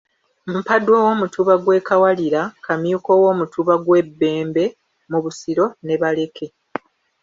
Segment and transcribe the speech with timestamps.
[0.53, 4.65] Mpadwa ow'Omutuba gw'e Kawalira, Kamyuka ow'Omutuba gw'e Bbembe
[5.11, 6.47] mu Busiro, ne Baleke.